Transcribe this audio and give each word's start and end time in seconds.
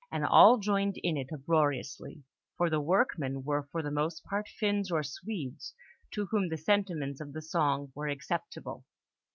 and 0.11 0.25
all 0.25 0.57
joined 0.57 0.97
in 1.03 1.15
it 1.15 1.27
uproariously, 1.31 2.23
for 2.57 2.71
the 2.71 2.79
workmen 2.81 3.43
were 3.43 3.67
for 3.71 3.83
the 3.83 3.91
most 3.91 4.23
part 4.23 4.47
Finns 4.47 4.89
or 4.91 5.03
Swedes, 5.03 5.75
to 6.09 6.25
whom 6.25 6.49
the 6.49 6.57
sentiments 6.57 7.21
of 7.21 7.33
the 7.33 7.41
song 7.43 7.91
were 7.93 8.07
acceptable. 8.07 8.83